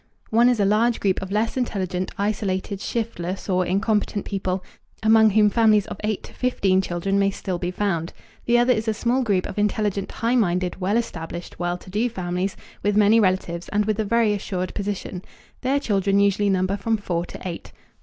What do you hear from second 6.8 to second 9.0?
children may still be found. The other is a